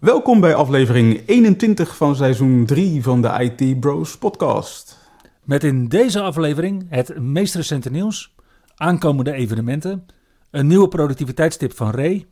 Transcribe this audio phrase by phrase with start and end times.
[0.00, 4.98] Welkom bij aflevering 21 van seizoen 3 van de IT Bros podcast.
[5.44, 8.34] Met in deze aflevering het meest recente nieuws,
[8.74, 10.06] aankomende evenementen,
[10.50, 12.26] een nieuwe productiviteitstip van Ray.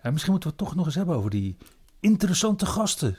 [0.00, 1.56] En misschien moeten we het toch nog eens hebben over die
[2.00, 3.18] interessante gasten.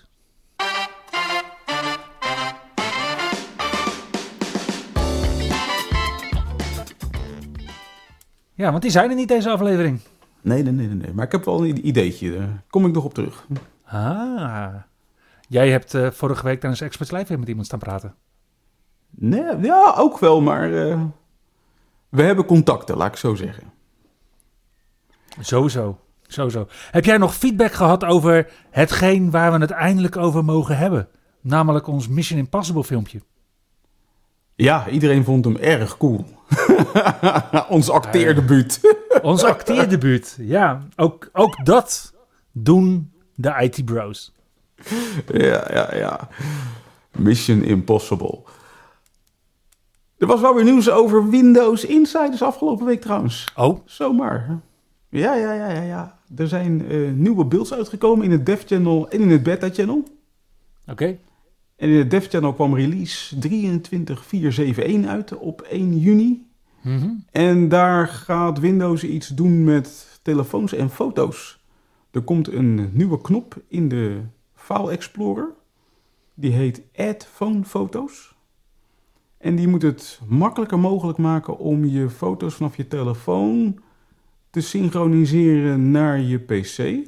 [8.54, 10.00] Ja, want die zijn er niet deze aflevering.
[10.42, 11.14] Nee, nee, nee, nee.
[11.14, 12.38] Maar ik heb wel een ideetje.
[12.38, 13.48] Daar kom ik nog op terug.
[13.86, 14.74] Ah.
[15.48, 18.16] Jij hebt uh, vorige week tijdens Experts Live weer met iemand staan praten.
[19.10, 21.02] Nee, ja, ook wel, maar uh,
[22.10, 23.64] we hebben contacten, laat ik zo zeggen.
[25.40, 26.68] Sowieso, sowieso.
[26.92, 31.08] Heb jij nog feedback gehad over hetgeen waar we het eindelijk over mogen hebben?
[31.42, 33.22] Namelijk ons Mission Impossible filmpje.
[34.56, 36.26] Ja, iedereen vond hem erg cool.
[37.70, 38.98] ons acteerdebuut.
[39.22, 40.88] Ons acteerdebuut, ja.
[40.96, 42.14] Ook, ook dat
[42.52, 44.34] doen de IT-bros.
[45.34, 46.28] Ja, ja, ja.
[47.18, 48.40] Mission Impossible.
[50.18, 53.52] Er was wel weer nieuws over Windows Insiders afgelopen week trouwens.
[53.56, 53.80] Oh?
[53.86, 54.60] Zomaar.
[55.10, 55.82] Ja, ja, ja, ja.
[55.82, 56.20] ja.
[56.36, 59.98] Er zijn uh, nieuwe builds uitgekomen in het Dev Channel en in het Beta Channel.
[59.98, 60.92] Oké.
[60.92, 61.20] Okay.
[61.76, 66.49] En in het Dev Channel kwam release 23471 uit op 1 juni.
[66.82, 67.24] -hmm.
[67.32, 71.60] En daar gaat Windows iets doen met telefoons en foto's.
[72.12, 74.22] Er komt een nieuwe knop in de
[74.54, 75.52] File Explorer.
[76.34, 78.36] Die heet Add Phone Foto's.
[79.38, 83.80] En die moet het makkelijker mogelijk maken om je foto's vanaf je telefoon
[84.50, 87.08] te synchroniseren naar je PC.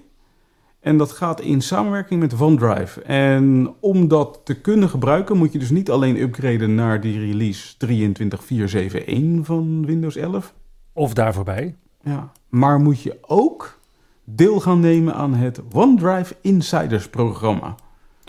[0.82, 3.02] En dat gaat in samenwerking met OneDrive.
[3.02, 7.78] En om dat te kunnen gebruiken moet je dus niet alleen upgraden naar die release
[7.78, 10.54] 23471 van Windows 11.
[10.94, 11.76] Of daar voorbij.
[12.04, 13.80] Ja, maar moet je ook
[14.24, 17.76] deel gaan nemen aan het OneDrive Insiders programma.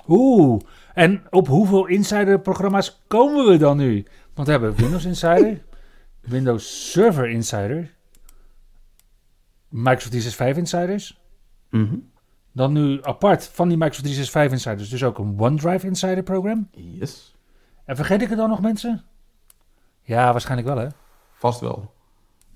[0.08, 0.60] Oeh,
[0.94, 4.06] en op hoeveel Insider programma's komen we dan nu?
[4.34, 5.64] Want we hebben Windows Insider,
[6.20, 7.94] Windows Server Insider,
[9.68, 11.20] Microsoft 365 Insiders.
[11.70, 12.11] Mm -hmm.
[12.52, 16.68] Dan nu apart van die Microsoft 365 Insiders dus ook een OneDrive Insider program.
[16.72, 17.34] Yes.
[17.84, 19.02] En vergeet ik er dan nog mensen?
[20.02, 20.88] Ja, waarschijnlijk wel hè?
[21.32, 21.92] Vast wel.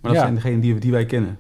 [0.01, 0.21] Maar dat ja.
[0.21, 1.39] zijn degenen die, die wij kennen.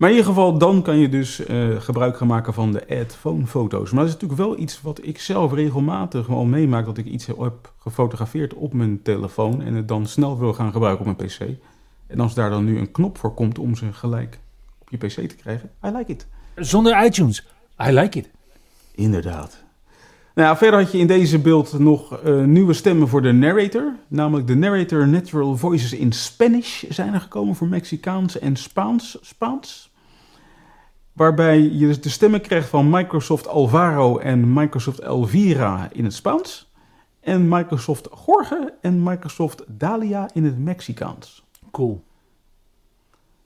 [0.00, 3.14] Maar in ieder geval, dan kan je dus uh, gebruik gaan maken van de Add
[3.14, 3.90] Phone foto's.
[3.90, 6.84] Maar dat is natuurlijk wel iets wat ik zelf regelmatig al meemaak.
[6.84, 11.06] Dat ik iets heb gefotografeerd op mijn telefoon en het dan snel wil gaan gebruiken
[11.06, 11.40] op mijn pc.
[12.06, 14.38] En als daar dan nu een knop voor komt om ze gelijk
[14.78, 16.26] op je pc te krijgen, I like it.
[16.54, 17.46] Zonder iTunes,
[17.86, 18.30] I like it.
[18.94, 19.64] Inderdaad.
[20.34, 23.94] Nou ja, verder had je in deze beeld nog uh, nieuwe stemmen voor de narrator.
[24.08, 29.18] Namelijk de narrator natural voices in Spanish zijn er gekomen voor Mexicaans en Spaans.
[29.20, 29.90] Spaans
[31.12, 36.72] waarbij je dus de stemmen krijgt van Microsoft Alvaro en Microsoft Elvira in het Spaans.
[37.20, 41.44] En Microsoft Jorge en Microsoft Dalia in het Mexicaans.
[41.70, 42.04] Cool.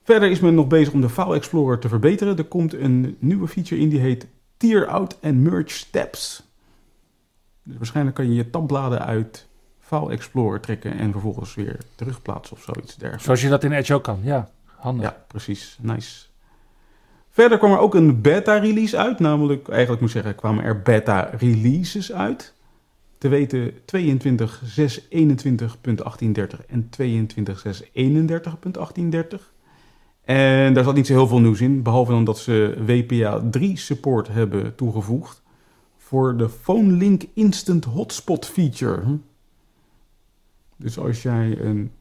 [0.05, 2.37] Verder is men nog bezig om de File Explorer te verbeteren.
[2.37, 4.27] Er komt een nieuwe feature in die heet
[4.57, 6.43] Tier Out and Merge Tabs.
[7.63, 9.47] Dus waarschijnlijk kan je je tabbladen uit
[9.81, 13.25] File Explorer trekken en vervolgens weer terugplaatsen of zoiets dergelijks.
[13.25, 14.49] Zoals je dat in Edge ook kan, ja.
[14.65, 15.05] Handig.
[15.05, 15.79] Ja, precies.
[15.81, 16.27] Nice.
[17.31, 19.19] Verder kwam er ook een beta-release uit.
[19.19, 22.55] Namelijk, eigenlijk moet ik zeggen, kwamen er beta-releases uit.
[23.19, 23.79] Te weten 22.621.1830
[26.67, 29.53] en 22.631.1830.
[30.25, 31.83] En daar zat niet zo heel veel nieuws in.
[31.83, 35.43] Behalve dan dat ze WPA 3 support hebben toegevoegd.
[35.97, 39.19] Voor de PhoneLink Instant Hotspot feature.
[40.77, 41.93] Dus als jij een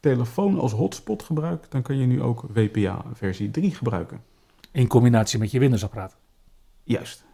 [0.00, 4.20] telefoon als hotspot gebruikt, dan kan je nu ook WPA versie 3 gebruiken.
[4.72, 6.16] In combinatie met je Windows-apparaat.
[6.82, 7.24] Juist.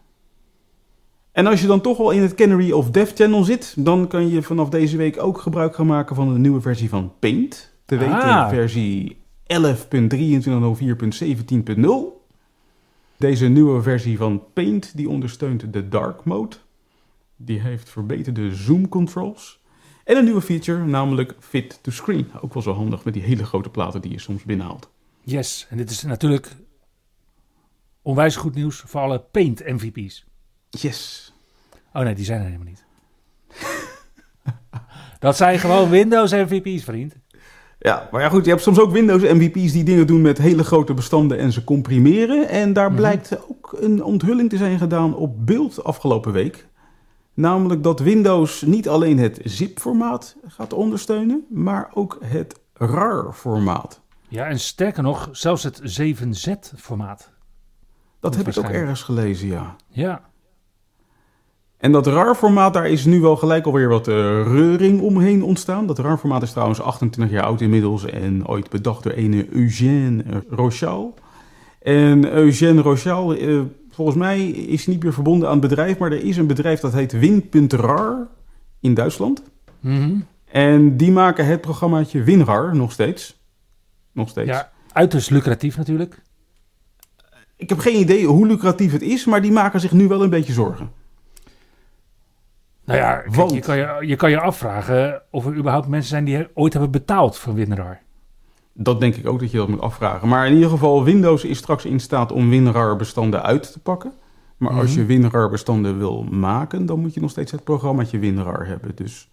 [1.31, 4.29] En als je dan toch al in het Canary of Dev Channel zit, dan kan
[4.29, 7.73] je vanaf deze week ook gebruik gaan maken van de nieuwe versie van Paint.
[7.85, 8.49] Te weten ah.
[8.49, 12.21] versie 11.2304.17.0.
[13.17, 16.55] Deze nieuwe versie van Paint die ondersteunt de dark mode.
[17.35, 19.61] Die heeft verbeterde zoom controls.
[20.03, 22.27] En een nieuwe feature, namelijk Fit to Screen.
[22.41, 24.89] Ook wel zo handig met die hele grote platen die je soms binnenhaalt.
[25.21, 26.55] Yes, en dit is natuurlijk
[28.01, 30.25] onwijs goed nieuws voor alle Paint MVP's.
[30.69, 31.33] Yes.
[31.93, 32.85] Oh nee, die zijn er helemaal niet.
[35.19, 37.15] dat zijn gewoon Windows MVP's, vriend.
[37.83, 40.63] Ja, maar ja goed, je hebt soms ook Windows MVP's die dingen doen met hele
[40.63, 42.49] grote bestanden en ze comprimeren.
[42.49, 42.95] En daar Mhm.
[42.95, 46.67] blijkt ook een onthulling te zijn gedaan op beeld afgelopen week.
[47.33, 54.01] Namelijk dat Windows niet alleen het zip-formaat gaat ondersteunen, maar ook het RAR-formaat.
[54.27, 57.31] Ja, en sterker nog, zelfs het 7Z-formaat.
[58.19, 59.75] Dat heb ik ook ergens gelezen, ja.
[59.87, 60.21] Ja.
[61.83, 65.87] En dat RAR-formaat, daar is nu wel gelijk alweer wat eh, reuring omheen ontstaan.
[65.87, 71.13] Dat RAR-formaat is trouwens 28 jaar oud inmiddels en ooit bedacht door ene Eugène Rochal.
[71.81, 73.59] En Eugène Rochal, eh,
[73.89, 76.93] volgens mij is niet meer verbonden aan het bedrijf, maar er is een bedrijf dat
[76.93, 78.27] heet Win.rar
[78.79, 79.43] in Duitsland.
[79.79, 80.15] Mhm.
[80.45, 83.41] En die maken het programmaatje WinRAR nog steeds.
[84.11, 84.49] Nog steeds.
[84.49, 86.21] ja, uiterst lucratief natuurlijk.
[87.55, 90.29] Ik heb geen idee hoe lucratief het is, maar die maken zich nu wel een
[90.29, 91.01] beetje zorgen.
[92.85, 96.23] Nou ja, kijk, je, kan je, je kan je afvragen of er überhaupt mensen zijn
[96.25, 98.01] die ooit hebben betaald voor WinRAR.
[98.73, 100.27] Dat denk ik ook dat je dat moet afvragen.
[100.27, 104.13] Maar in ieder geval, Windows is straks in staat om WinRAR-bestanden uit te pakken.
[104.57, 104.99] Maar als Mhm.
[104.99, 108.95] je WinRAR-bestanden wil maken, dan moet je nog steeds het programmaatje WinRAR hebben.
[108.95, 109.29] Dus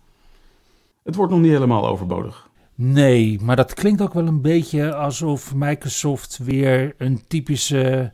[1.05, 2.49] het wordt nog niet helemaal overbodig.
[2.75, 8.13] Nee, maar dat klinkt ook wel een beetje alsof Microsoft weer een typische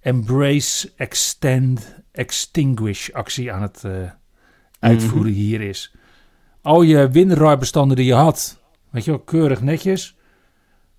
[0.00, 3.84] embrace, extend, extinguish actie aan het
[4.80, 5.94] uitvoeren hier is.
[6.62, 8.60] Al je WinRAR-bestanden die je had,
[8.90, 10.16] weet je wel, keurig netjes.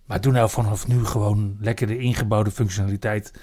[0.05, 3.33] Maar doe nou vanaf nu gewoon lekker de ingebouwde functionaliteit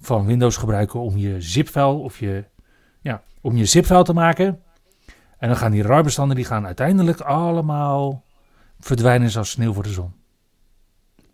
[0.00, 2.44] van Windows gebruiken om je zip-file of je,
[3.00, 4.62] ja, om je zip-file te maken.
[5.38, 8.24] En dan gaan die RAR-bestanden die gaan uiteindelijk allemaal
[8.78, 10.12] verdwijnen als sneeuw voor de zon.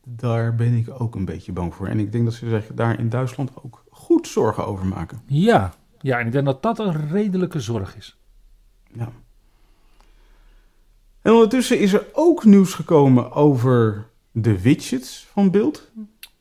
[0.07, 1.87] Daar ben ik ook een beetje bang voor.
[1.87, 5.21] En ik denk dat ze zich daar in Duitsland ook goed zorgen over maken.
[5.27, 8.19] Ja, ja, en ik denk dat dat een redelijke zorg is.
[8.99, 9.13] Ja.
[11.23, 15.91] En ondertussen is er ook nieuws gekomen over de widgets van beeld.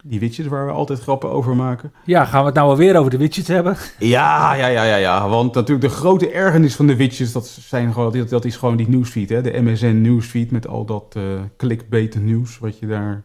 [0.03, 1.93] Die widgets waar we altijd grappen over maken.
[2.05, 3.77] Ja, gaan we het nou alweer over de widgets hebben?
[3.99, 5.29] Ja, ja, ja, ja, ja.
[5.29, 8.75] Want natuurlijk de grote ergernis van de widgets, dat, zijn gewoon, dat, dat is gewoon
[8.77, 9.41] die newsfeed, hè?
[9.41, 11.23] de MSN newsfeed met al dat eh
[11.57, 13.23] clickbait nieuws wat je daar...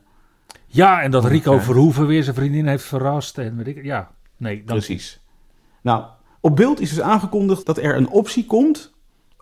[0.66, 1.58] Ja, en dat Rico.
[1.58, 3.38] Verhoeven weer zijn vriendin heeft verrast.
[3.38, 5.20] En weet ik, ja, nee, dan, Precies.
[5.82, 6.04] Nou,
[6.40, 8.92] op beeld is dus aangekondigd dat er een optie komt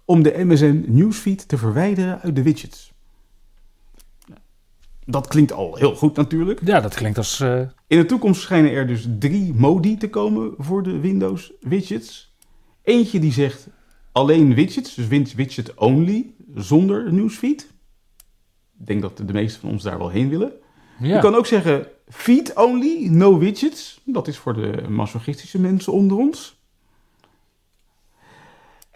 [0.06, 2.94] om de MSN newsfeed te verwijderen uit de widgets.
[5.04, 6.60] Dat klinkt al heel goed natuurlijk.
[6.64, 7.40] ja, dat klinkt als...
[7.40, 12.34] eh, In de toekomst schijnen er dus drie modi te komen voor de Windows widgets.
[12.82, 13.68] Eentje die zegt
[14.12, 17.74] alleen widgets, dus widget only, zonder newsfeed.
[18.80, 20.52] Ik denk dat de meesten van ons daar wel heen willen.
[21.00, 21.14] ja.
[21.14, 24.00] Je kan ook zeggen feed only, no widgets.
[24.04, 26.60] Dat is voor de masochistische mensen onder ons.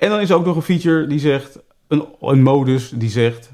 [0.00, 1.58] En dan is er ook nog een feature die zegt,
[1.88, 3.52] een, een modus die zegt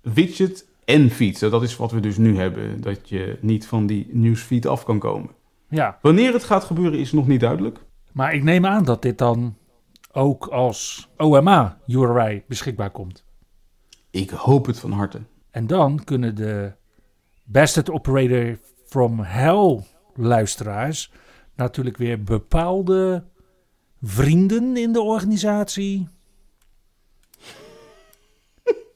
[0.00, 1.40] widget en feed.
[1.40, 4.98] Dat is wat we dus nu hebben, dat je niet van die newsfeed af kan
[4.98, 5.30] komen.
[5.68, 7.78] ja, Wanneer het gaat gebeuren is nog niet duidelijk.
[8.12, 9.56] maar ik neem aan dat dit dan
[10.12, 13.24] ook als OMA URI beschikbaar komt.
[14.10, 15.20] Ik hoop het van harte.
[15.50, 16.72] En dan kunnen de
[17.44, 19.80] Bastard Operator from Hell
[20.14, 21.12] luisteraars
[21.56, 23.24] natuurlijk weer bepaalde
[24.02, 26.08] vrienden in de organisatie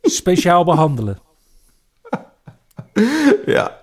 [0.03, 1.19] speciaal behandelen.
[3.47, 3.79] Ja,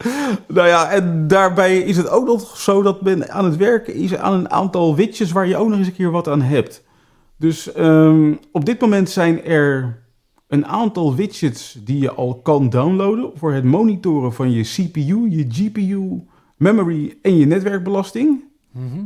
[0.48, 4.16] nou ja, en daarbij is het ook nog zo dat men aan het werken is
[4.16, 6.84] aan een aantal widgets waar je ook nog eens een keer wat aan hebt.
[7.38, 10.02] Dus ehm, op dit moment zijn er
[10.48, 15.46] een aantal widgets die je al kan downloaden voor het monitoren van je CPU, je
[15.50, 16.24] GPU,
[16.58, 18.44] memory en je netwerkbelasting.
[18.72, 19.04] Mhm.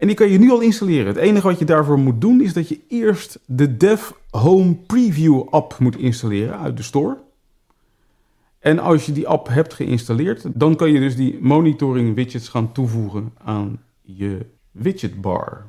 [0.00, 1.06] En die kan je nu al installeren.
[1.06, 5.48] Het enige wat je daarvoor moet doen is dat je eerst de Dev Home Preview
[5.48, 7.16] app moet installeren uit de store.
[8.58, 12.72] En als je die app hebt geïnstalleerd, dan kan je dus die monitoring widgets gaan
[12.72, 15.66] toevoegen aan je widgetbar.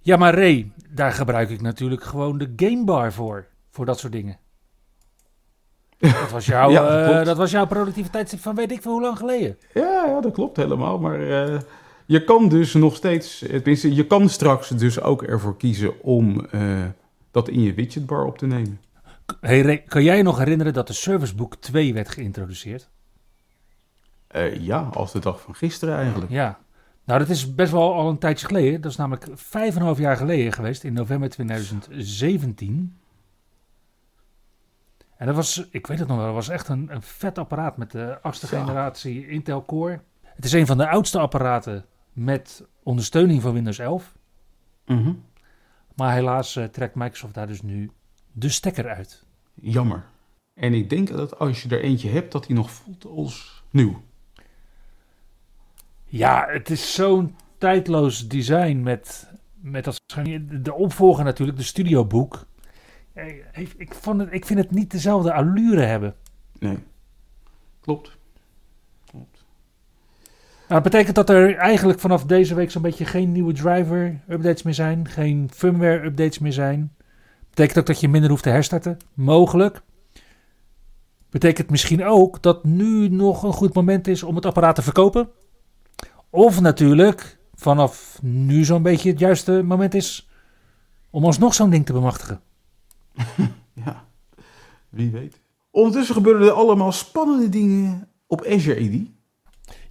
[0.00, 3.46] Ja, maar Ray, daar gebruik ik natuurlijk gewoon de gamebar voor.
[3.70, 4.38] Voor dat soort dingen.
[5.98, 9.18] Dat was, jouw, Ja, eh, dat was jouw productiviteitstip van weet ik veel hoe lang
[9.18, 9.58] geleden.
[9.74, 10.98] Ja, ja dat klopt helemaal.
[10.98, 11.60] Maar eh,
[12.12, 16.84] je kan dus nog steeds, tenminste, je kan straks dus ook ervoor kiezen om eh,
[17.30, 18.80] dat in je widgetbar op te nemen.
[19.40, 22.90] Hey kan jij je nog herinneren dat de Servicebook 2 werd geïntroduceerd?
[24.26, 26.30] Eh, ja, als de dag van gisteren eigenlijk.
[26.30, 26.58] Ja.
[27.04, 28.80] Nou, dat is best wel al een tijdje geleden.
[28.80, 32.98] Dat is namelijk vijf en een half jaar geleden geweest, in november 2017.
[35.16, 37.76] En dat was, ik weet het nog wel, dat was echt een, een vet apparaat
[37.76, 40.00] met de achtste generatie Intel Core.
[40.22, 44.16] Het is een van de oudste apparaten met ondersteuning van Windows 11.
[44.86, 45.12] Mhm.
[45.94, 47.90] Maar helaas eh, trekt Microsoft daar dus nu
[48.32, 49.24] de stekker uit.
[49.54, 50.04] Jammer.
[50.54, 54.02] En ik denk dat als je er eentje hebt, dat die nog voelt als nieuw.
[56.04, 60.00] Ja, het is zo'n tijdloos design met, met als
[60.50, 62.46] de opvolger natuurlijk, de studioboek.
[63.12, 66.14] Eh, Ik, ik, vond het, ik vind het niet dezelfde allure hebben.
[66.58, 66.78] Nee.
[67.80, 68.18] Klopt.
[70.72, 74.74] Nou, dat betekent dat er eigenlijk vanaf deze week zo'n beetje geen nieuwe driver-updates meer
[74.74, 75.08] zijn.
[75.08, 76.92] Geen firmware-updates meer zijn.
[77.48, 78.96] Betekent ook dat je minder hoeft te herstarten.
[79.14, 79.82] Mogelijk.
[81.30, 85.30] Betekent misschien ook dat nu nog een goed moment is om het apparaat te verkopen.
[86.30, 90.28] Of natuurlijk vanaf nu zo'n beetje het juiste moment is
[91.10, 92.40] om alsnog zo'n ding te bemachtigen.
[93.84, 94.04] Ja,
[94.88, 95.40] wie weet.
[95.70, 99.21] Ondertussen gebeuren er allemaal spannende dingen op Azure AD.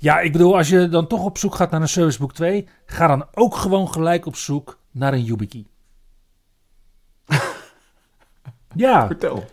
[0.01, 3.07] Ja, ik bedoel, als je dan toch op zoek gaat naar een Servicebook 2, ga
[3.07, 5.65] dan ook gewoon gelijk op zoek naar een YubiKey.
[8.75, 9.45] ja, Vertel.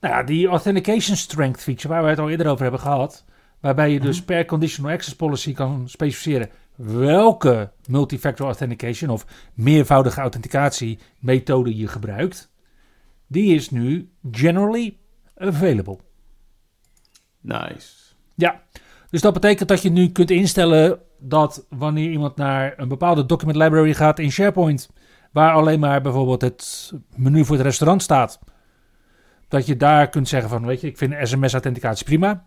[0.00, 3.24] nou ja, die Authentication Strength feature waar we het al eerder over hebben gehad,
[3.60, 10.98] waarbij je dus per Conditional Access Policy kan specificeren welke multifactor authentication of meervoudige authenticatie
[11.18, 12.52] methode je gebruikt,
[13.26, 14.96] die is nu generally
[15.36, 15.98] available.
[17.40, 17.88] Nice.
[18.34, 18.62] Ja,
[19.10, 23.56] dus dat betekent dat je nu kunt instellen dat wanneer iemand naar een bepaalde document
[23.58, 24.90] library gaat in SharePoint,
[25.32, 28.38] waar alleen maar bijvoorbeeld het menu voor het restaurant staat,
[29.48, 32.46] dat je daar kunt zeggen van, weet je, ik vind sms-authenticatie prima.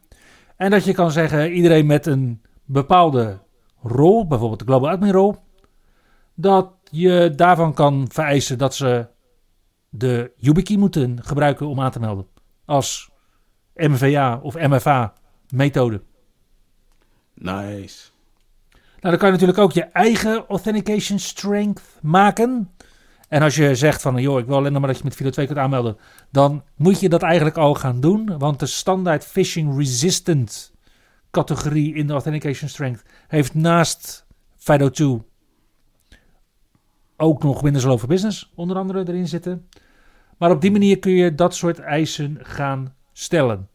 [0.55, 3.39] En dat je kan zeggen, iedereen met een bepaalde
[3.81, 5.35] rol, bijvoorbeeld de Global Admin rol,
[6.33, 9.07] dat je daarvan kan vereisen dat ze
[9.89, 12.27] de YubiKey moeten gebruiken om aan te melden.
[12.65, 13.11] Als
[13.75, 15.13] MVA of MFA
[15.49, 16.01] methode.
[17.33, 18.11] Nice.
[18.71, 22.71] Nou, dan kan je natuurlijk ook je eigen authentication strength maken.
[23.27, 25.45] En als je zegt van, joh, ik wil alleen maar dat je met Fido 2
[25.45, 25.97] kunt aanmelden,
[26.31, 28.37] dan moet je dat eigenlijk al gaan doen.
[28.37, 30.73] Want de standaard phishing resistant
[31.31, 34.25] categorie in de authentication strength heeft naast
[34.57, 35.21] FIDO 2
[37.17, 39.69] ook nog Windows Hello for Business onder andere erin zitten.
[40.37, 43.69] Maar op die manier kun je dat soort eisen gaan stellen.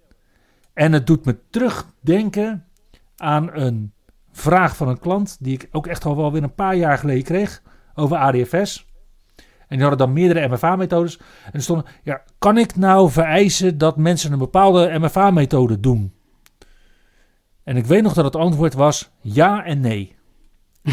[0.73, 2.68] En het doet me terugdenken
[3.21, 3.93] aan een
[4.33, 7.25] vraag van een klant die ik ook echt al wel weer een paar jaar geleden
[7.25, 7.63] kreeg
[7.95, 8.87] over ADFS.
[9.69, 11.17] En die hadden dan meerdere MFA-methodes.
[11.19, 16.13] En er stonden, ja, kan ik nou vereisen dat mensen een bepaalde MFA-methode doen?
[17.65, 20.17] En ik weet nog dat het antwoord was ja en nee.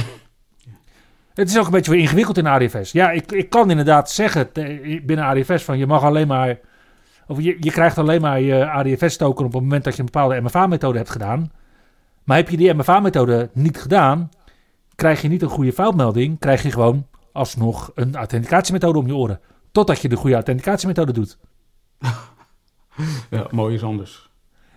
[1.34, 2.92] het is ook een beetje weer ingewikkeld in ADFS.
[2.92, 4.50] Ja, ik, ik kan inderdaad zeggen
[5.06, 6.60] binnen ADFS van je mag alleen maar...
[7.28, 10.42] Of je, je krijgt alleen maar je ADFS-token op het moment dat je een bepaalde
[10.42, 11.52] MFA-methode hebt gedaan.
[12.26, 14.30] Maar heb je die MFA-methode niet gedaan,
[14.96, 16.40] krijg je niet een goede foutmelding.
[16.40, 19.40] Krijg je gewoon alsnog een authenticatiemethode om je oren.
[19.72, 21.38] Totdat je de goede authenticatiemethode doet.
[23.30, 24.30] Ja, mooi is anders.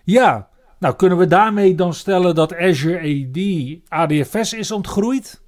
[0.04, 3.28] Ja, nou kunnen we daarmee dan stellen dat Azure
[3.88, 5.42] AD ADFS is ontgroeid?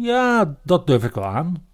[0.00, 1.66] Ja, dat durf ik wel aan.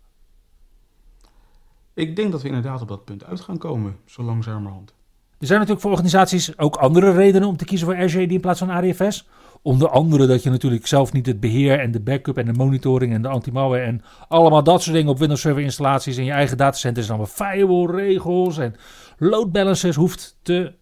[1.95, 4.95] Ik denk dat we inderdaad op dat punt uit gaan komen, zo langzamerhand.
[5.42, 8.58] Er zijn natuurlijk voor organisaties ook andere redenen om te kiezen voor Azure in plaats
[8.58, 9.28] van ADFS.
[9.62, 13.12] Onder andere dat je natuurlijk zelf niet het beheer en de backup en de monitoring
[13.12, 16.56] en de anti-malware en allemaal dat soort dingen op Windows Server installaties in je eigen
[16.56, 18.75] datacenters en allemaal firewall regels en
[19.18, 20.75] load balancers hoeft te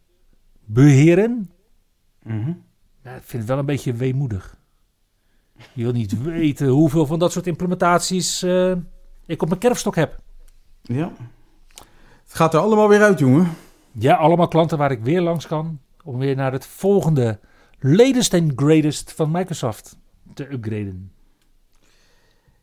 [0.64, 1.50] beheren.
[2.22, 2.52] Mhm.
[3.04, 4.56] Ja, ik vind het wel een beetje weemoedig.
[5.72, 8.72] Je wil niet weten hoeveel van dat soort implementaties eh,
[9.26, 10.20] ik op mijn kerfstok heb.
[10.82, 11.12] Ja.
[12.24, 13.48] Het gaat er allemaal weer uit, jongen.
[13.92, 17.38] Ja, allemaal klanten waar ik weer langs kan om weer naar het volgende
[17.78, 19.97] latest and greatest van Microsoft
[20.35, 21.12] te upgraden.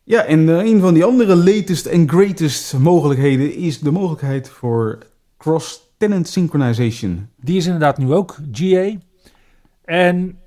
[0.03, 4.97] Ja, en eh, een van die andere latest en greatest mogelijkheden is de mogelijkheid voor
[5.37, 7.29] cross-tenant synchronization.
[7.35, 8.91] Die is inderdaad nu ook GA.
[9.83, 10.39] En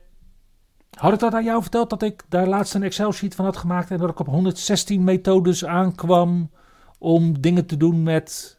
[0.99, 3.91] had ik dat aan jou verteld dat ik daar laatst een Excel-sheet van had gemaakt
[3.91, 6.51] en dat ik op 116 methodes aankwam
[6.99, 8.59] om dingen te doen met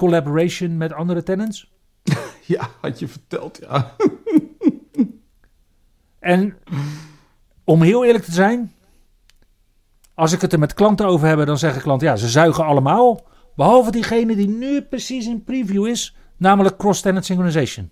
[0.00, 1.72] collaboration met andere tenants?
[2.46, 3.94] Ja, had je verteld, ja.
[6.18, 6.56] En
[7.64, 8.72] om heel eerlijk te zijn,
[10.14, 13.26] als ik het er met klanten over heb, dan zeggen klanten, ja, ze zuigen allemaal.
[13.56, 17.90] Behalve diegene die nu precies in preview is, namelijk cross-tenant synchronization.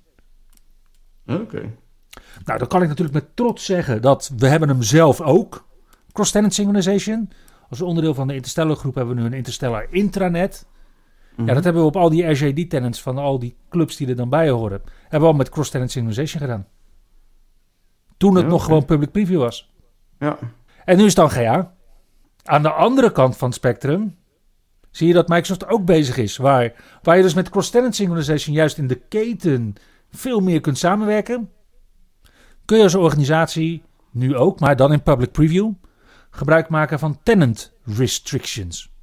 [1.26, 1.74] Oké.
[2.44, 5.68] Nou, dan kan ik natuurlijk met trots zeggen dat we hebben hem zelf ook,
[6.12, 7.30] cross-tenant synchronization.
[7.70, 10.66] Als onderdeel van de Interstellar groep hebben we nu een Interstellar intranet.
[11.46, 14.16] Ja, dat hebben we op al die RJD tenants van al die clubs die er
[14.16, 14.82] dan bij horen.
[15.02, 16.66] Hebben we al met cross-tenant synchronization gedaan.
[18.16, 19.72] Toen het Ja, nog gewoon public preview was.
[20.18, 20.38] Ja.
[20.84, 21.74] En nu is het dan GA.
[22.42, 24.16] Aan de andere kant van het spectrum
[24.90, 26.36] zie je dat Microsoft ook bezig is.
[26.36, 29.74] Waar, waar je dus met cross-tenant synchronization juist in de keten
[30.10, 31.50] veel meer kunt samenwerken.
[32.64, 35.72] Kun je als organisatie nu ook, maar dan in public preview,
[36.30, 38.96] gebruik maken van tenant restrictions.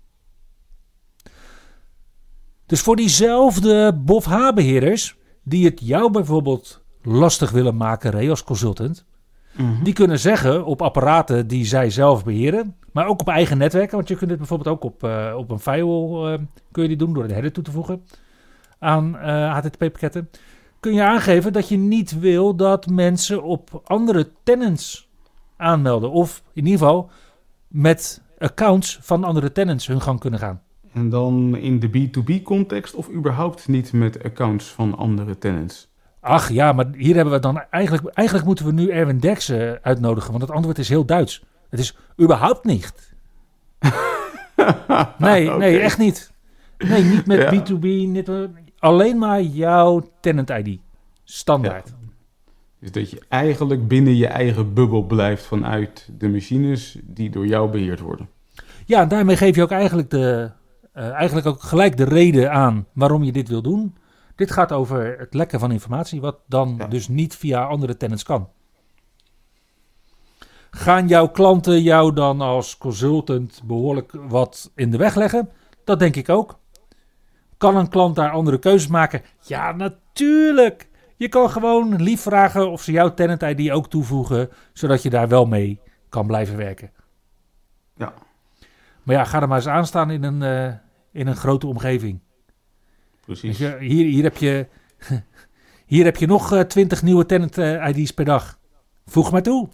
[2.65, 9.05] Dus voor diezelfde BOF-H-beheerders die het jou bijvoorbeeld lastig willen maken, Ray, als consultant,
[9.57, 9.83] Mhm.
[9.83, 14.07] die kunnen zeggen op apparaten die zij zelf beheren, maar ook op eigen netwerken, want
[14.07, 16.39] je kunt dit bijvoorbeeld ook op, eh, op een firewall eh,
[16.71, 18.03] kun je die doen door een header toe te voegen
[18.79, 20.29] aan eh, HTTP-pakketten.
[20.79, 25.09] Kun je aangeven dat je niet wil dat mensen op andere tenants
[25.57, 27.09] aanmelden, of in ieder geval
[27.67, 30.61] met accounts van andere tenants hun gang kunnen gaan.
[30.95, 35.93] En dan in de B2B-context of überhaupt niet met accounts van andere tenants?
[36.19, 38.07] Ach ja, maar hier hebben we dan eigenlijk...
[38.13, 41.43] Eigenlijk moeten we nu Erwin Derksen uitnodigen, want het antwoord is heel Duits.
[41.69, 42.93] Het is überhaupt niet.
[45.17, 46.31] Nee, nee, echt niet.
[46.77, 47.63] Nee, niet met Ja.
[47.63, 47.81] B2B.
[47.81, 48.35] Niet, eh,
[48.79, 50.79] alleen maar jouw tenant ID.
[51.23, 51.93] Standaard.
[52.79, 57.71] Dus dat je eigenlijk binnen je eigen bubbel blijft vanuit de machines die door jou
[57.71, 58.29] beheerd worden.
[58.85, 60.51] Ja, en daarmee geef je ook eigenlijk, de,
[60.95, 63.95] eh, eigenlijk ook gelijk de reden aan waarom je dit wil doen.
[64.35, 66.87] Dit gaat over het lekken van informatie, wat dan Ja.
[66.87, 68.49] dus niet via andere tenants kan.
[70.69, 75.49] Gaan jouw klanten jou dan als consultant behoorlijk wat in de weg leggen?
[75.83, 76.59] Dat denk ik ook.
[77.57, 79.21] Kan een klant daar andere keuzes maken?
[79.41, 80.89] Ja, natuurlijk.
[81.17, 85.27] Je kan gewoon lief vragen of ze jouw tenant ID ook toevoegen, zodat je daar
[85.27, 86.91] wel mee kan blijven werken.
[87.95, 88.13] Ja.
[89.03, 90.73] Maar ja, ga er maar eens aan staan in een, eh,
[91.15, 92.19] in een grote omgeving.
[93.25, 93.57] Precies.
[93.57, 94.67] Hier, hier, heb je,
[95.93, 98.59] hier heb je nog eh, twintig nieuwe tenant eh, ID's per dag.
[99.05, 99.67] Voeg maar toe.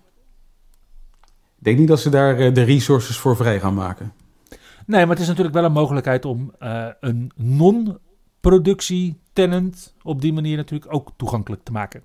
[1.57, 4.13] Ik denk niet dat ze daar eh, de resources voor vrij gaan maken.
[4.85, 6.53] Nee, maar het is natuurlijk wel een mogelijkheid om
[6.99, 12.03] een non-productie tenant op die manier natuurlijk ook toegankelijk te maken.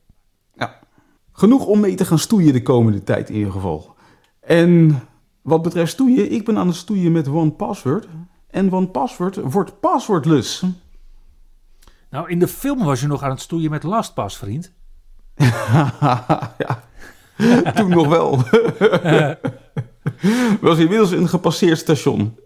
[1.39, 3.95] Genoeg om mee te gaan stoeien de komende tijd in ieder geval.
[4.41, 5.01] En
[5.43, 8.09] wat betreft stoeien, ik ben aan het stoeien met OnePassword.
[8.51, 10.65] En OnePassword wordt passwordless.
[12.11, 14.73] Nou, in de film was je nog aan het stoeien met LastPass, vriend.
[15.37, 16.83] ja,
[17.75, 18.43] toen nog wel.
[20.61, 22.39] was inmiddels een gepasseerd station.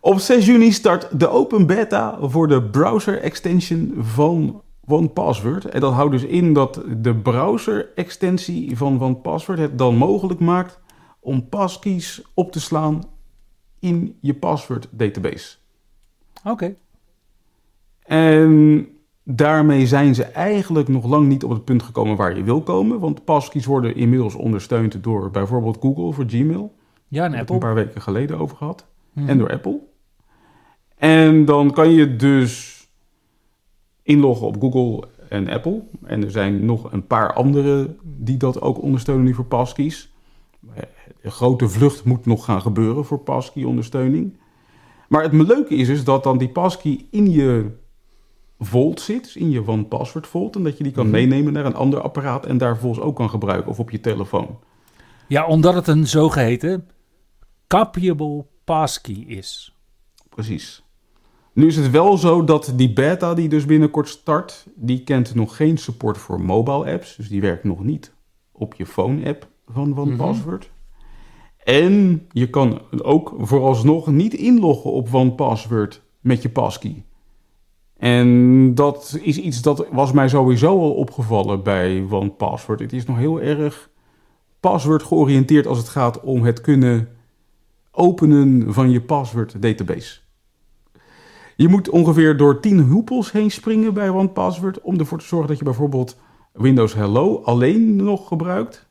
[0.00, 5.64] Op 6 juni start de open beta voor de browser extension van OnePassword.
[5.64, 10.80] En dat houdt dus in dat de browser extensie van OnePassword het dan mogelijk maakt
[11.20, 13.02] om passkeys op te slaan
[13.84, 15.56] in je password database.
[16.44, 16.74] Oké.
[18.02, 18.86] En
[19.22, 23.00] daarmee zijn ze eigenlijk nog lang niet op het punt gekomen waar je wil komen.
[23.00, 26.74] Want passkeys worden inmiddels ondersteund door bijvoorbeeld Google voor Gmail.
[27.08, 27.54] Ja, en Apple.
[27.54, 28.86] een paar weken geleden over gehad.
[29.12, 29.28] Mhm.
[29.28, 29.80] En door Apple.
[30.96, 32.82] En dan kan je dus
[34.02, 35.82] inloggen op Google en Apple.
[36.02, 40.12] En er zijn nog een paar andere die dat ook ondersteunen nu voor passkeys.
[41.24, 44.36] Een grote vlucht moet nog gaan gebeuren voor passkey ondersteuning.
[45.08, 47.70] Maar het leuke is dus dat dan die passkey in je
[48.58, 50.56] vault zit, dus in je OnePassword vault.
[50.56, 51.14] En dat je die kan Mhm.
[51.14, 54.58] meenemen naar een ander apparaat en daar vervolgens ook kan gebruiken of op je telefoon.
[55.28, 56.88] Ja, omdat het een zogeheten
[57.66, 59.76] copyable passkey is.
[60.28, 60.82] Precies.
[61.52, 65.56] Nu is het wel zo dat die beta die dus binnenkort start, die kent nog
[65.56, 67.16] geen support voor mobile apps.
[67.16, 68.12] Dus die werkt nog niet
[68.52, 70.70] op je phone app van OnePassword.
[71.64, 77.04] En je kan ook vooralsnog niet inloggen op OnePassword met je passkey.
[77.96, 82.80] En dat is iets dat was mij sowieso al opgevallen bij OnePassword.
[82.80, 83.90] Het is nog heel erg
[84.60, 87.08] password georiënteerd als het gaat om het kunnen
[87.90, 90.18] openen van je password database.
[91.56, 95.58] Je moet ongeveer door 10 hoepels heen springen bij OnePassword om ervoor te zorgen dat
[95.58, 96.16] je bijvoorbeeld
[96.52, 98.88] Windows Hello alleen nog gebruikt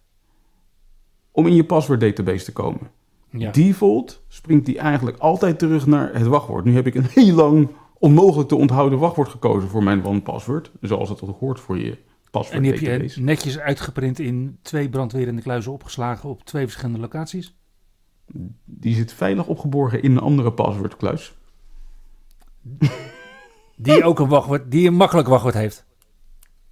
[1.34, 2.90] om in je password database te komen.
[3.30, 3.52] Ja.
[3.52, 6.66] Default springt die eigenlijk altijd terug naar het wachtwoord.
[6.66, 11.10] Nu heb ik een heel lang onmogelijk te onthouden wachtwoord gekozen voor mijn OnePassword, zoals
[11.10, 11.98] het ook hoort voor je En
[12.32, 17.56] password die heb je netjes uitgeprint in twee brandwerende kluizen opgeslagen op twee verschillende locaties.
[18.66, 21.34] Die zit veilig opgeborgen in een andere passwordkluis.
[23.76, 25.86] Die ook een wachtwoord, die een makkelijk wachtwoord heeft.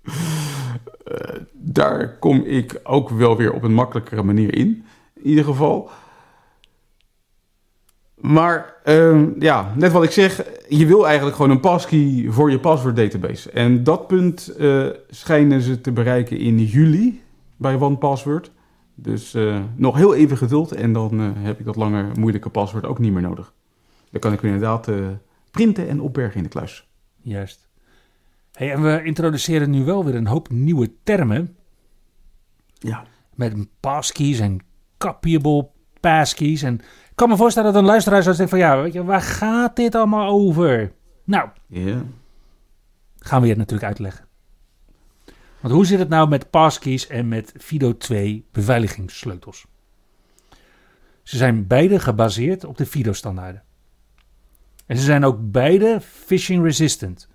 [1.73, 4.85] daar kom ik ook wel weer op een makkelijkere manier in.
[5.13, 5.89] In ieder geval.
[8.15, 12.59] Maar ehm, ja, net wat ik zeg, je wil eigenlijk gewoon een passkey voor je
[12.59, 13.51] password database.
[13.51, 17.21] En dat punt eh, schijnen ze te bereiken in juli
[17.57, 18.51] bij OnePassword.
[18.95, 22.85] Dus eh, nog heel even geduld en dan eh, heb ik dat lange moeilijke paswoord
[22.85, 23.53] ook niet meer nodig.
[24.09, 24.87] Dan kan ik inderdaad
[25.51, 26.87] printen en opbergen in de kluis.
[27.21, 27.69] Juist.
[28.51, 31.55] Hey, en we introduceren nu wel weer een hoop nieuwe termen.
[32.81, 33.03] Ja.
[33.35, 34.59] Met passkeys en
[34.97, 36.61] copyable passkeys.
[36.61, 38.67] En ik kan me voorstellen dat een luisteraar zou zeggen van...
[38.67, 40.91] Ja, weet je, waar gaat dit allemaal over?
[41.23, 42.03] Nou, Ja.
[43.19, 44.25] gaan we je natuurlijk uitleggen.
[45.59, 49.65] Want hoe zit het nou met passkeys en met FIDO 2 beveiligingssleutels?
[51.23, 53.63] Ze zijn beide gebaseerd op de FIDO-standaarden.
[54.85, 57.27] En ze zijn ook beide phishing resistant.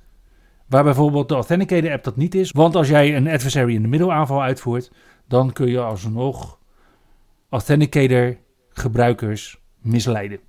[0.66, 2.50] Waar bijvoorbeeld de Authenticator app dat niet is.
[2.50, 4.92] Want als jij een adversary in de middel aanval uitvoert,
[5.26, 6.58] dan kun je alsnog
[7.48, 8.36] Authenticator
[8.68, 10.40] gebruikers misleiden.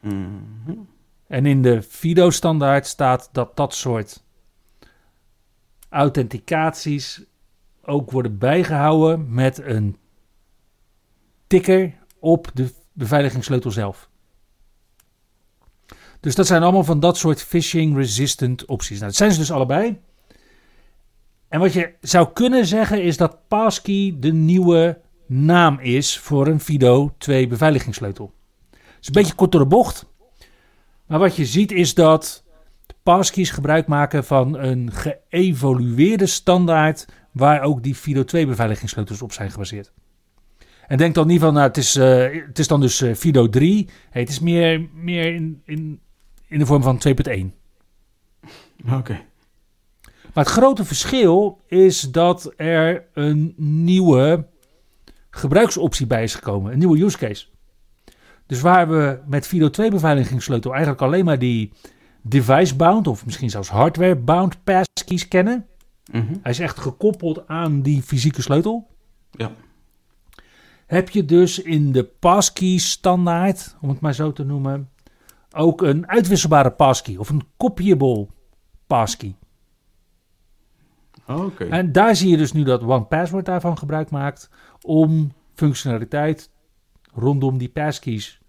[0.00, 0.78] Mhm.
[1.26, 4.24] En in de FIDO-standaard staat dat dat soort
[5.88, 7.22] authenticaties
[7.82, 9.96] ook worden bijgehouden met een
[11.46, 14.10] ticker op de beveiligingssleutel zelf.
[16.20, 18.96] Dus dat zijn allemaal van dat soort phishing-resistant opties.
[18.98, 20.00] Nou, dat zijn ze dus allebei.
[21.48, 26.60] En wat je zou kunnen zeggen is dat passkey de nieuwe naam is voor een
[26.60, 28.34] FIDO 2 beveiligingssleutel.
[28.70, 30.06] Het is een beetje kort door de bocht.
[31.06, 32.44] Maar wat je ziet is dat
[33.02, 39.50] passkeys gebruik maken van een geëvolueerde standaard waar ook die FIDO 2 beveiligingssleutels op zijn
[39.50, 39.92] gebaseerd.
[40.86, 43.48] En denk dan niet van, nou, het is, eh, het is dan dus eh, FIDO
[43.48, 43.88] 3.
[44.10, 46.00] Hey, het is meer, meer in, in,
[46.46, 47.12] in de vorm van 2.1.
[48.92, 49.20] Oké.
[50.38, 54.46] Maar het grote verschil is dat er een nieuwe
[55.30, 56.72] gebruiksoptie bij is gekomen.
[56.72, 57.46] Een nieuwe use case.
[58.46, 61.72] Dus waar we met FIDO 2 beveiligingssleutel eigenlijk alleen maar die
[62.22, 65.66] device-bound of misschien zelfs hardware-bound passkeys kennen.
[66.12, 66.34] Mhm.
[66.42, 68.88] Hij is echt gekoppeld aan die fysieke sleutel.
[69.30, 69.50] Ja.
[70.86, 74.90] Heb je dus in de passkey standaard, om het maar zo te noemen,
[75.50, 78.26] ook een uitwisselbare passkey of een copyable
[78.86, 79.36] passkey.
[81.28, 81.64] Oké.
[81.64, 86.50] En daar zie je dus nu dat OnePassword daarvan gebruik maakt om functionaliteit
[87.12, 88.40] rondom die passkeys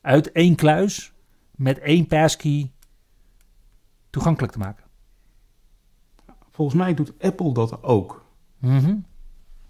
[0.00, 1.12] uit één kluis
[1.56, 2.72] met één passkey
[4.10, 4.84] toegankelijk te maken.
[6.50, 8.24] Volgens mij doet Apple dat ook.
[8.58, 8.96] Mhm.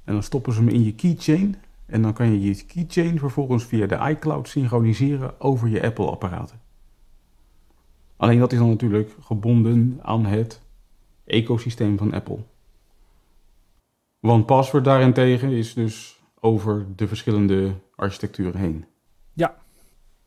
[0.04, 1.56] En dan stoppen ze hem in je keychain.
[1.86, 6.60] En dan kan je je keychain vervolgens via de iCloud synchroniseren over je Apple-apparaten.
[8.16, 10.62] Alleen dat is dan natuurlijk gebonden aan het
[11.24, 12.38] ecosysteem van Apple.
[14.18, 18.84] Want Password daarentegen is dus over de verschillende architecturen heen.
[19.32, 19.56] Ja.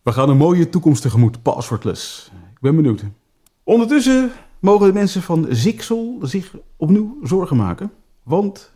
[0.01, 2.31] We gaan een mooie toekomst tegemoet, passwordless.
[2.53, 3.03] Ik ben benieuwd.
[3.63, 7.91] Ondertussen mogen de mensen van Zixel zich opnieuw zorgen maken.
[8.23, 8.73] Want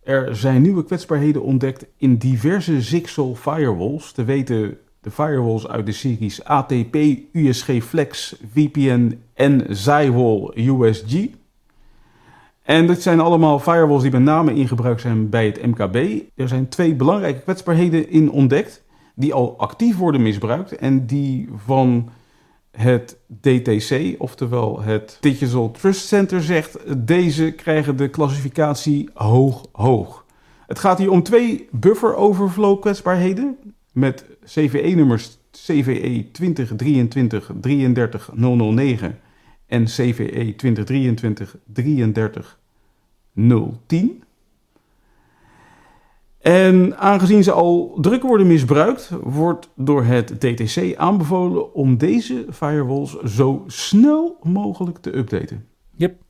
[0.00, 4.12] er zijn nieuwe kwetsbaarheden ontdekt in diverse Zixel firewalls.
[4.12, 6.96] Te weten de firewalls uit de series ATP,
[7.32, 11.26] USG Flex, VPN en Zywall USG.
[12.62, 16.22] En dit zijn allemaal firewalls die met name in gebruik zijn bij het MKB.
[16.34, 22.08] Er zijn twee belangrijke kwetsbaarheden in ontdekt die al actief worden misbruikt en die van
[22.70, 30.24] het DTC, oftewel het Digital Trust Center, zegt deze krijgen de klassificatie hoog hoog.
[30.66, 33.56] Het gaat hier om twee buffer overflow kwetsbaarheden
[33.92, 39.18] met CVE-nummers CVE 2023 33 009
[39.66, 42.58] en CVE 2023 33
[43.86, 44.22] 010.
[46.38, 53.20] En aangezien ze al druk worden misbruikt, wordt door het DTC aanbevolen om deze firewalls
[53.20, 55.66] zo snel mogelijk te updaten.
[55.96, 56.22] Yep.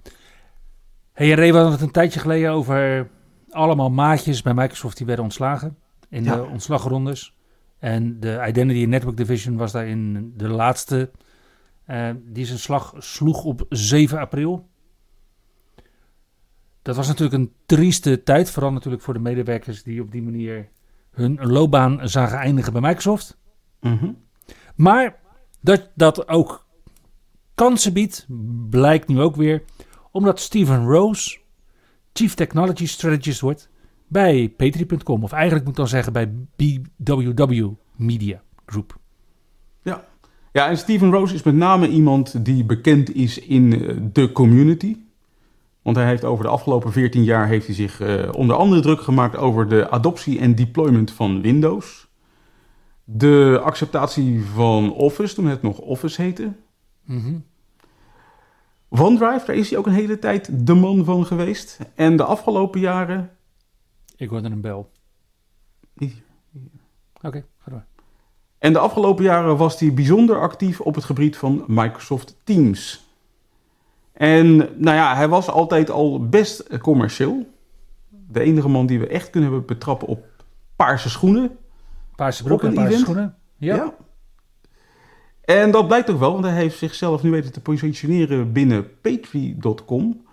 [1.13, 3.09] Hey, Ray, we hadden het een tijdje geleden over
[3.51, 5.77] allemaal maatjes bij Microsoft die werden ontslagen
[6.09, 6.37] in Ja.
[6.37, 7.36] de ontslagrondes.
[7.79, 11.11] En de Identity and Network Division was daarin de laatste
[11.85, 14.69] eh, die zijn slag sloeg op 7 april.
[16.83, 20.69] Dat was natuurlijk een trieste tijd, vooral natuurlijk voor de medewerkers die op die manier
[21.11, 23.39] hun loopbaan zagen eindigen bij Microsoft.
[24.75, 25.19] Maar
[25.61, 26.67] dat dat ook
[27.55, 28.27] kansen biedt,
[28.71, 29.63] blijkt nu ook weer,
[30.11, 31.39] omdat Steven Rose
[32.13, 33.71] Chief Technology Strategist wordt
[34.09, 35.23] bij Petri.com.
[35.23, 37.67] Of eigenlijk moet ik dan zeggen bij BWW
[37.97, 38.99] Media Group.
[40.57, 44.97] Ja, en Steven Rose is met name iemand die bekend is in eh, de community.
[45.83, 49.01] Want hij heeft over de afgelopen 14 jaar heeft hij zich eh, onder andere druk
[49.01, 52.09] gemaakt over de adoptie en deployment van Windows.
[53.05, 56.53] De acceptatie van Office, toen het nog Office heette.
[57.05, 57.35] Mhm.
[58.89, 61.79] OneDrive, daar is hij ook een hele tijd de man van geweest.
[61.95, 63.31] En de afgelopen jaren
[64.17, 64.91] Ik hoorde een bel.
[67.23, 67.85] Oké, ga door.
[68.59, 73.05] En de afgelopen jaren was hij bijzonder actief op het gebied van Microsoft Teams.
[74.13, 77.55] En nou ja, hij was altijd al best commercieel.
[78.09, 80.25] De enige man die we echt kunnen hebben betrappen op
[80.77, 81.57] paarse schoenen.
[82.15, 83.05] Paarse broek Op een en paarse event?
[83.05, 83.37] schoenen.
[83.57, 83.95] Ja.
[85.45, 90.26] En dat blijkt ook wel, want hij heeft zichzelf nu weten te positioneren binnen Patreon.com.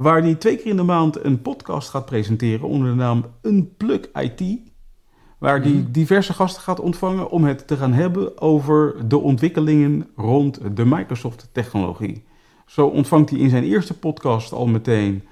[0.00, 4.00] Waar hij twee keer in de maand een podcast gaat presenteren onder de naam Unplug
[4.12, 4.58] IT.
[5.38, 5.90] Waar hij Mhm.
[5.90, 12.24] diverse gasten gaat ontvangen om het te gaan hebben over de ontwikkelingen rond de Microsoft-technologie.
[12.66, 15.22] Zo ontvangt hij in zijn eerste podcast al meteen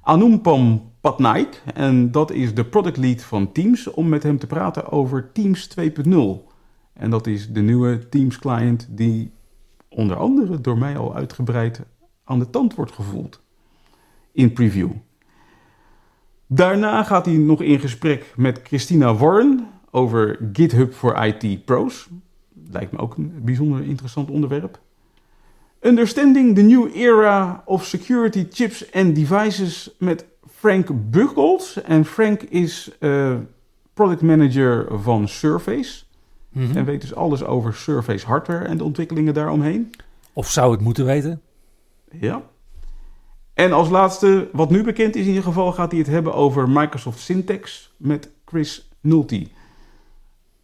[0.00, 1.62] Anumpam Patnaik.
[1.74, 5.66] En dat is de product lead van Teams, om met hem te praten over Teams
[5.66, 6.46] 2.0.
[6.92, 9.32] En dat is de nieuwe Teams client die
[9.88, 11.80] onder andere door mij al uitgebreid
[12.24, 13.44] aan de tand wordt gevoeld
[14.36, 14.90] in preview.
[16.46, 22.08] Daarna gaat hij nog in gesprek met Christina Warren over GitHub voor IT Pros.
[22.70, 24.80] Lijkt me ook een bijzonder interessant onderwerp.
[25.80, 31.76] Understanding the New Era of Security Chips and Devices met Frank Buchholz.
[31.76, 33.34] En Frank is eh,
[33.94, 36.04] product manager van Surface.
[36.52, 36.76] Mhm.
[36.76, 39.90] En weet dus alles over Surface hardware en de ontwikkelingen daaromheen.
[40.32, 41.40] Of zou het moeten weten?
[42.20, 42.42] Ja.
[43.56, 46.68] En als laatste, wat nu bekend is in ieder geval, gaat hij het hebben over
[46.68, 49.48] Microsoft Syntax met Chris Nulty.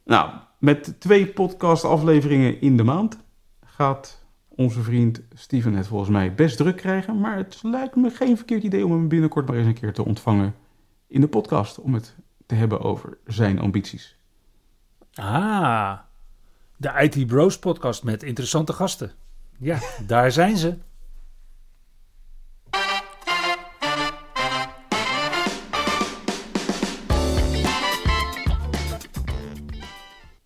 [0.04, 3.18] Nou, met twee podcast-afleveringen in de maand
[3.64, 7.20] gaat onze vriend Steven het volgens mij best druk krijgen.
[7.20, 10.04] Maar het lijkt me geen verkeerd idee om hem binnenkort maar eens een keer te
[10.04, 10.54] ontvangen
[11.06, 11.78] in de podcast.
[11.78, 14.16] Om het te hebben over zijn ambities.
[15.14, 15.98] Ah,
[16.76, 19.12] de IT Bros podcast met interessante gasten.
[19.58, 20.78] Ja, daar zijn ze.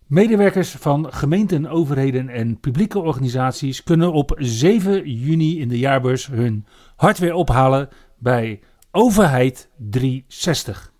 [0.06, 6.66] Medewerkers van gemeenten, overheden en publieke organisaties kunnen op 7 juni in de jaarbeurs hun
[6.96, 7.88] hardware ophalen
[8.18, 10.92] bij Overheid 360.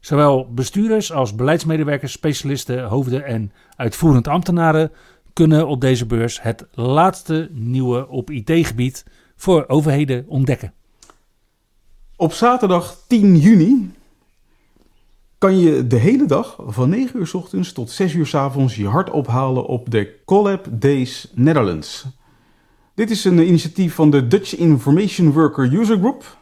[0.00, 4.92] Zowel bestuurders als beleidsmedewerkers, specialisten, hoofden en uitvoerend ambtenaren
[5.32, 9.04] kunnen op deze beurs het laatste nieuwe op IT-gebied
[9.36, 10.72] voor overheden ontdekken.
[12.16, 13.92] Op zaterdag 10 juni
[15.38, 18.76] kan je de hele dag van 9 uur 's ochtends tot 6 uur 's avonds
[18.76, 22.06] je hart ophalen op de Collab Days Netherlands.
[22.94, 26.36] Dit is een initiatief van de Dutch Information Worker User Group.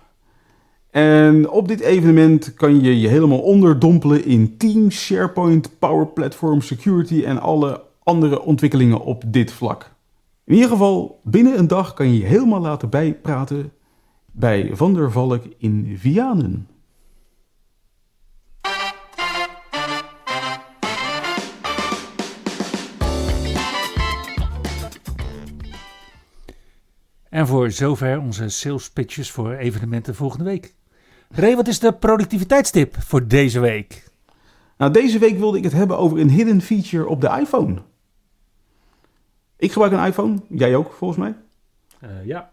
[0.91, 7.25] En op dit evenement kan je je helemaal onderdompelen in Teams, SharePoint, Power Platform, Security
[7.25, 9.91] en alle andere ontwikkelingen op dit vlak.
[10.45, 13.73] In ieder geval, binnen een dag kan je je helemaal laten bijpraten
[14.33, 16.69] bij Van der Valk in Vianen.
[27.35, 30.75] En voor zover onze sales pitches voor evenementen volgende week.
[31.29, 34.09] Ray, wat is de productiviteitstip voor deze week?
[34.79, 37.83] Nou, deze week wilde ik het hebben over een hidden feature op de iPhone.
[39.57, 41.37] Ik gebruik een iPhone, jij ook volgens mij.
[42.01, 42.53] Eh, ja.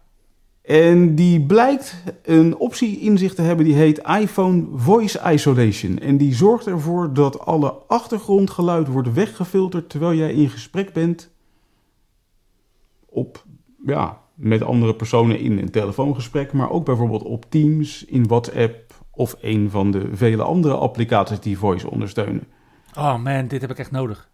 [0.62, 5.98] En die blijkt een optie in zich te hebben die heet iPhone Voice Isolation.
[5.98, 11.30] En die zorgt ervoor dat alle achtergrondgeluid wordt weggefilterd terwijl jij in gesprek bent
[13.08, 13.44] op,
[13.86, 19.36] ja, met andere personen in een telefoongesprek, maar ook bijvoorbeeld op Teams, in WhatsApp of
[19.40, 22.44] een van de vele andere applicaties die voice ondersteunen.
[22.98, 24.30] Oh man, dit heb ik echt nodig.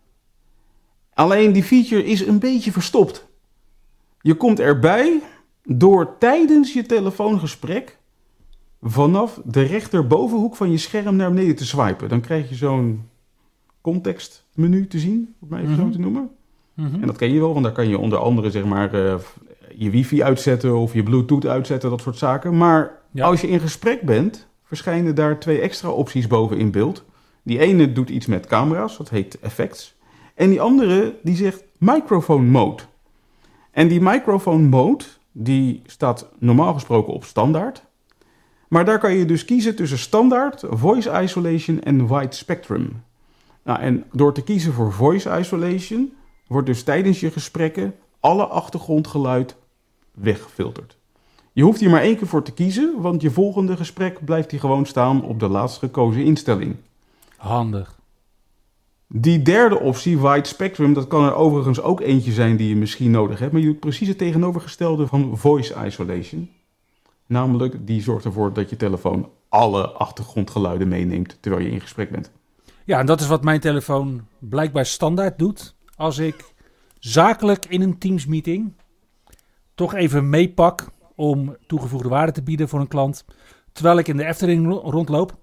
[1.14, 3.26] Alleen die feature is een beetje verstopt.
[4.20, 5.20] Je komt erbij
[5.64, 7.98] door tijdens je telefoongesprek
[8.82, 12.08] vanaf de rechterbovenhoek van je scherm naar beneden te swipen.
[12.08, 13.08] Dan krijg je zo'n
[13.80, 15.82] contextmenu te zien, om het maar even Mhm.
[15.82, 16.30] zo te noemen.
[16.74, 16.94] Mhm.
[16.94, 19.14] En dat ken je wel, want daar kan je onder andere zeg maar, eh,
[19.78, 22.56] je wifi uitzetten of je bluetooth uitzetten, dat soort zaken.
[22.56, 23.24] Maar Ja.
[23.26, 27.04] als je in gesprek bent, verschijnen daar twee extra opties boven in beeld.
[27.42, 29.96] Die ene doet iets met camera's, dat heet effects.
[30.34, 32.82] En die andere die zegt microphone mode.
[33.70, 37.82] En die microphone mode, die staat normaal gesproken op standaard.
[38.68, 43.02] Maar daar kan je dus kiezen tussen standaard, voice isolation en wide spectrum.
[43.64, 46.12] Nou, en door te kiezen voor voice isolation
[46.46, 49.56] wordt dus tijdens je gesprekken alle achtergrondgeluid
[50.20, 50.96] weggefilterd.
[51.52, 54.60] Je hoeft hier maar één keer voor te kiezen, want je volgende gesprek blijft hier
[54.60, 56.76] gewoon staan op de laatst gekozen instelling.
[57.36, 57.98] Handig.
[59.06, 63.10] Die derde optie, wide spectrum, dat kan er overigens ook eentje zijn die je misschien
[63.10, 66.50] nodig hebt, maar je doet precies het tegenovergestelde van voice isolation.
[67.26, 72.30] Namelijk, die zorgt ervoor dat je telefoon alle achtergrondgeluiden meeneemt terwijl je in gesprek bent.
[72.84, 75.74] Ja, en dat is wat mijn telefoon blijkbaar standaard doet.
[75.96, 76.54] Als ik
[76.98, 78.72] zakelijk in een Teams meeting
[79.78, 83.24] toch even meepak om toegevoegde waarde te bieden voor een klant,
[83.72, 85.38] terwijl ik in de Efteling ro- rondloop.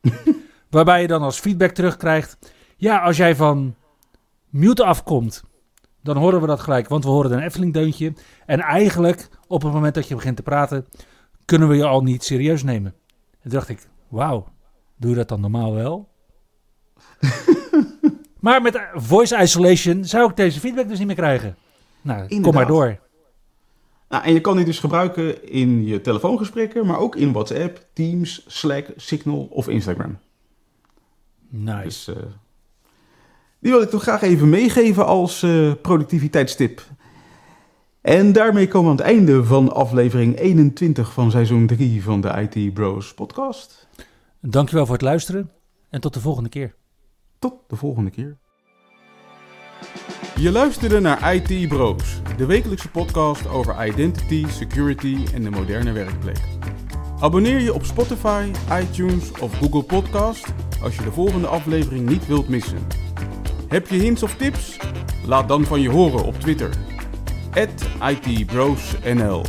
[0.70, 2.38] waarbij je dan als feedback terugkrijgt,
[2.76, 3.74] ja, als jij van
[4.48, 5.42] mute afkomt,
[6.02, 8.12] dan horen we dat gelijk, want we horen een Efteling deuntje.
[8.46, 10.86] En eigenlijk, op het moment dat je begint te praten,
[11.44, 12.94] kunnen we je al niet serieus nemen.
[13.30, 14.46] En toen dacht ik, wauw,
[14.96, 16.08] doe je dat dan normaal wel?
[18.40, 21.56] maar met eh, voice isolation zou ik deze feedback dus niet meer krijgen.
[22.02, 23.02] Nou, kom maar door.
[24.14, 28.44] Nou, en je kan die dus gebruiken in je telefoongesprekken, maar ook in WhatsApp, Teams,
[28.46, 30.18] Slack, Signal of Instagram.
[31.48, 31.82] Nice.
[31.82, 32.22] Dus eh,
[33.58, 36.82] die wil ik toch graag even meegeven als eh, productiviteitstip.
[38.00, 42.48] En daarmee komen we aan het einde van aflevering 21 van seizoen 3 van de
[42.50, 43.88] IT Bros podcast.
[44.40, 45.50] Dankjewel voor het luisteren
[45.90, 46.74] en tot de volgende keer.
[47.38, 48.36] Tot de volgende keer.
[50.40, 56.38] Je luisterde naar IT Bros, de wekelijkse podcast over identity, security en de moderne werkplek.
[57.20, 60.46] Abonneer je op Spotify, iTunes of Google Podcast
[60.82, 62.86] als je de volgende aflevering niet wilt missen.
[63.68, 64.76] Heb je hints of tips?
[65.26, 66.70] Laat dan van je horen op Twitter.
[68.00, 69.42] @itbrosnl